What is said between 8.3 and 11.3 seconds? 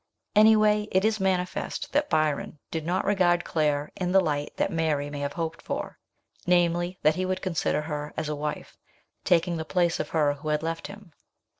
wife, taking the place of her who had left him.